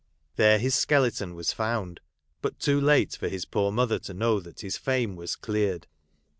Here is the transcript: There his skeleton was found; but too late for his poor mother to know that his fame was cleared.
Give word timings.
There 0.35 0.57
his 0.57 0.73
skeleton 0.73 1.35
was 1.35 1.53
found; 1.53 1.99
but 2.41 2.57
too 2.57 2.81
late 2.81 3.15
for 3.15 3.27
his 3.27 3.45
poor 3.45 3.71
mother 3.71 3.99
to 3.99 4.15
know 4.15 4.39
that 4.39 4.61
his 4.61 4.75
fame 4.75 5.15
was 5.15 5.35
cleared. 5.35 5.85